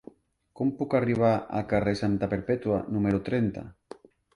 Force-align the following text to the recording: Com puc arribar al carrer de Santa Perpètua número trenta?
Com 0.59 0.71
puc 0.79 0.95
arribar 1.01 1.35
al 1.59 1.67
carrer 1.75 1.95
de 1.99 2.03
Santa 2.03 2.33
Perpètua 2.35 2.85
número 2.97 3.25
trenta? 3.33 3.71